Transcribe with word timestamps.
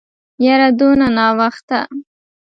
يره 0.45 0.69
دونه 0.79 1.05
ناوخته. 1.17 1.79